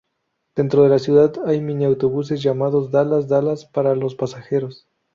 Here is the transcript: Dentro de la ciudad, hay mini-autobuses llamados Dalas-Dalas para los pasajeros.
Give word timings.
Dentro 0.55 0.81
de 0.81 0.89
la 0.89 0.97
ciudad, 0.97 1.31
hay 1.45 1.61
mini-autobuses 1.61 2.41
llamados 2.41 2.89
Dalas-Dalas 2.89 3.65
para 3.67 3.93
los 3.95 4.15
pasajeros. 4.15 4.87